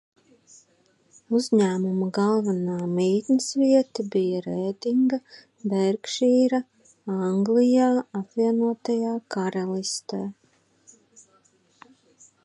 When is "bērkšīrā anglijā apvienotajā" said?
5.75-9.15